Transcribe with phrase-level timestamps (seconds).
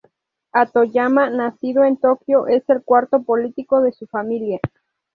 [0.51, 4.59] Hatoyama, nacido en Tokio, es el cuarto político de su familia.